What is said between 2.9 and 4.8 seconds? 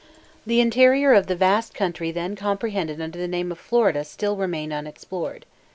under the name of Florida still remained